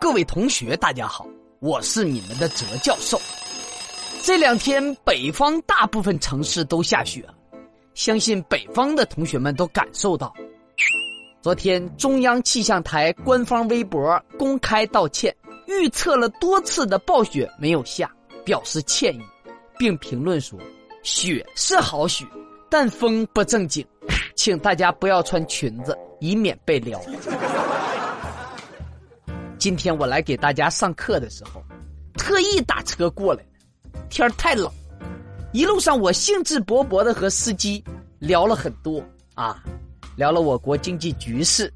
[0.00, 1.26] 各位同学，大家好，
[1.58, 3.20] 我是你们的哲教授。
[4.22, 7.34] 这两天北方大部分城市都下雪了，
[7.94, 10.32] 相信北方的同学们都感受到。
[11.42, 15.34] 昨天中央气象台官方微博公开道歉，
[15.66, 18.08] 预测了多次的暴雪没有下，
[18.44, 19.20] 表示歉意，
[19.76, 20.56] 并评论说
[21.02, 22.24] ：“雪是好雪，
[22.70, 23.84] 但风不正经，
[24.36, 27.00] 请大家不要穿裙子，以免被撩。”
[29.58, 31.60] 今天我来给大家上课的时候，
[32.14, 33.44] 特意打车过来
[34.08, 34.70] 天儿太冷，
[35.52, 37.82] 一路上我兴致勃勃的和司机
[38.20, 39.02] 聊了很多
[39.34, 39.60] 啊，
[40.16, 41.72] 聊了我国经济局势、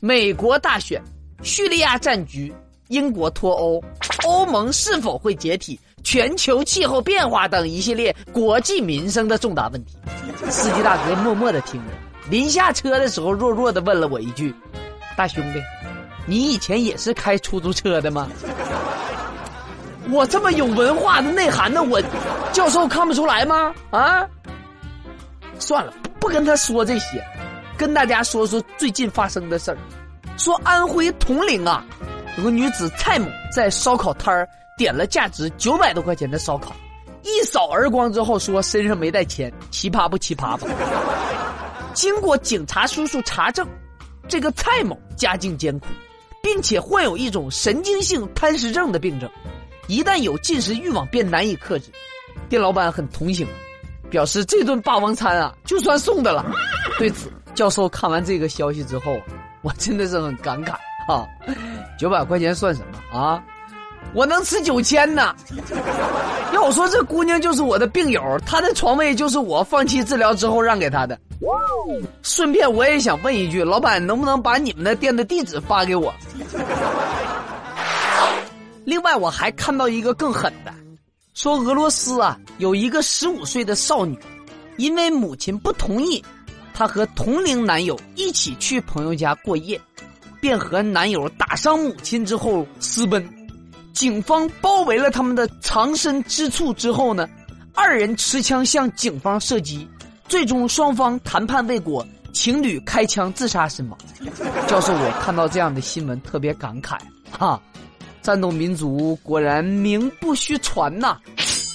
[0.00, 1.02] 美国大选、
[1.42, 2.52] 叙利亚战局、
[2.88, 3.84] 英国脱欧、
[4.24, 9.98] 欧盟是否会解体、全球气候变化等一系列国计民生的重大问题。
[10.48, 11.92] 司机大哥默默的听着，
[12.30, 14.54] 临下车的时候弱弱的问了我一句
[15.18, 15.60] ：“大兄弟。”
[16.26, 18.28] 你以前也是开出租车的吗？
[20.10, 22.00] 我这么有文化的内涵的我，
[22.52, 23.74] 教授看不出来吗？
[23.90, 24.24] 啊，
[25.58, 27.24] 算了，不跟他说这些，
[27.76, 29.78] 跟大家说说最近发生的事儿。
[30.36, 31.84] 说安徽铜陵啊，
[32.38, 36.72] 有个女子蔡某在烧烤摊儿点了价值九百多块钱的烧烤，
[37.22, 40.68] 一扫而光之后说身上没带钱，奇葩不奇葩吧？
[41.94, 43.66] 经过警察叔叔查证，
[44.28, 45.86] 这个蔡某家境艰苦。
[46.46, 49.28] 并且患有一种神经性贪食症的病症，
[49.88, 51.90] 一旦有进食欲望便难以克制。
[52.48, 53.44] 店老板很同情，
[54.08, 56.46] 表示这顿霸王餐啊就算送的了。
[57.00, 59.20] 对此，教授看完这个消息之后，
[59.62, 60.70] 我真的是很感慨
[61.12, 61.26] 啊！
[61.98, 63.42] 九百块钱算什么啊？
[64.14, 65.34] 我能吃九千呢。
[66.52, 71.18] 要我说，这姑娘就是我的病友，她的床位就是我放弃治疗之后让给她的。
[72.22, 76.12] 顺便我也想问一句，老板能不能把你们的店的地址发给我？
[78.84, 80.72] 另外，我还看到一个更狠的，
[81.34, 84.18] 说俄罗斯啊有一个十五岁的少女，
[84.78, 86.24] 因为母亲不同意，
[86.72, 89.78] 她和同龄男友一起去朋友家过夜，
[90.40, 93.28] 便和男友打伤母亲之后私奔，
[93.96, 97.26] 警方包围了他们的藏身之处之后呢，
[97.74, 99.88] 二人持枪向警方射击。
[100.28, 103.98] 最终双方谈判未果，情侣开枪自杀身亡。
[104.68, 106.98] 教授，我看到这样的新闻特别感慨，
[107.30, 107.58] 哈，
[108.20, 111.16] 战斗民族果然名不虚传呐！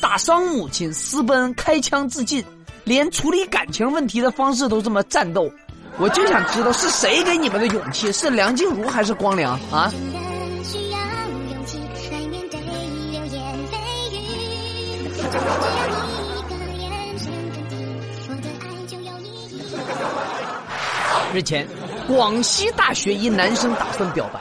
[0.00, 2.44] 打伤母亲私奔开枪自尽，
[2.84, 5.50] 连处理感情问题的方式都这么战斗，
[5.98, 8.12] 我就想知道是谁给你们的勇气？
[8.12, 9.92] 是梁静茹还是光良啊？
[21.32, 21.66] 日前，
[22.06, 24.40] 广西大学一男生打算表白，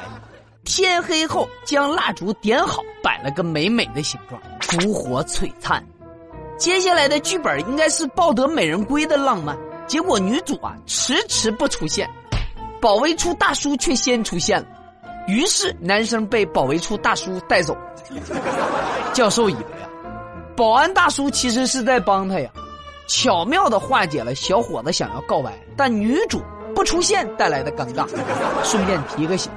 [0.64, 5.84] 天黑后将蜡烛点好，摆了个美美的形状，烛火璀璨。
[6.56, 12.08] 接下来的剧本应该是抱得美人归的浪漫，结果女主啊迟迟不出现，
[12.80, 14.68] 保卫处大叔却先出现了，
[15.28, 17.76] 于是男生被保卫处大叔带走。
[19.14, 19.66] 教授以为，
[20.56, 22.50] 保安大叔其实是在帮他呀，
[23.08, 26.42] 巧妙的化解了小伙子想要告白，但女主。
[26.76, 28.04] 不出现带来的尴尬，
[28.64, 29.52] 顺便提个醒，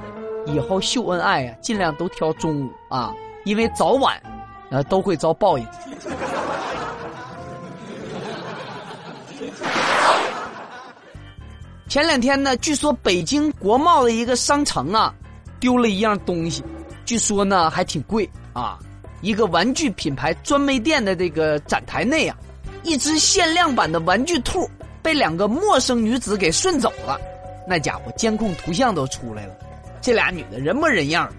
[0.45, 3.11] 以后秀恩爱呀，尽量都挑中午啊，
[3.43, 4.21] 因为早晚，
[4.69, 5.65] 呃，都会遭报应。
[11.89, 15.11] 前两天呢，据说北京国贸的一个商城啊，
[15.59, 16.63] 丢了一样东西，
[17.03, 18.77] 据说呢还挺贵啊，
[19.21, 22.37] 一个玩具品牌专卖店的这个展台内啊，
[22.83, 24.69] 一只限量版的玩具兔。
[25.03, 27.17] 被两个陌生女子给顺走了，
[27.65, 29.55] 那家伙监控图像都出来了，
[30.01, 31.31] 这俩女的人模人样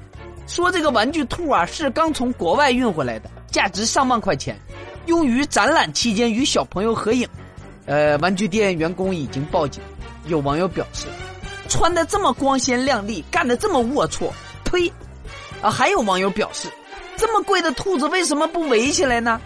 [0.46, 4.58] 说这个玩具兔啊是刚从国外运回来的，价值上万块钱，
[5.04, 7.28] 用于展览期间与小朋友合影。
[7.84, 9.82] 呃，玩具店员工已经报警。
[10.24, 11.06] 有网友表示，
[11.68, 14.30] 穿的这么光鲜亮丽，干的这么龌龊，
[14.64, 14.90] 呸！
[15.60, 16.68] 啊，还有网友表示，
[17.18, 19.38] 这么贵的兔子为什么不围起来呢？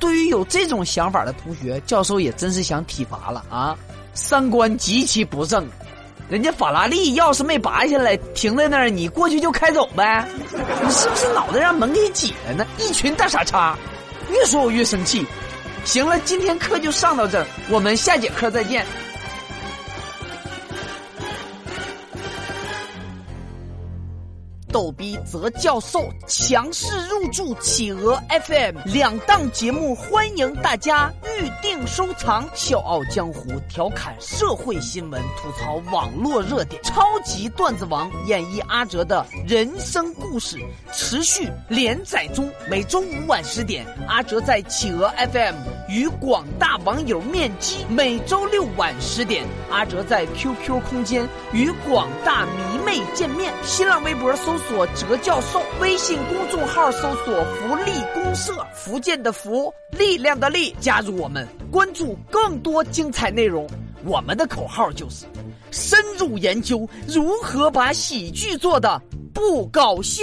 [0.00, 3.76] 对于有这种想法的同学，教授也真是想体罚了啊！
[4.14, 5.66] 三观极其不正，
[6.28, 10.26] 人家法拉利钥匙没拔下来，停在那儿，你过去就开走呗？
[10.84, 12.64] 你是不是脑袋让门给挤了呢？
[12.78, 13.76] 一群大傻叉！
[14.30, 15.26] 越说我越生气。
[15.84, 18.86] 行了，今天课就上到这儿，我们下节课再见。
[24.70, 32.46] 逗逼泽教授强势入驻企鹅 FM 两档节目，欢迎大家预定收藏。
[32.54, 36.82] 笑傲江湖，调侃社会新闻，吐槽网络热点。
[36.82, 40.58] 超级段子王演绎阿哲的人生故事，
[40.92, 42.50] 持续连载中。
[42.68, 45.54] 每周五晚十点，阿哲在企鹅 FM
[45.88, 53.52] 与广大网友面基；每周六晚十点，阿哲在 QQ 空间与广大迷妹见面。
[53.64, 54.57] 新浪微博搜。
[54.58, 63.68] 索哲教授微信公众号搜索福利公社，福建的福，力量的力，加入我们，关注更多精彩内容。
[64.04, 65.26] 我们的口号就是
[65.70, 69.00] 深入研究如何把喜剧做的
[69.34, 70.22] 不搞笑。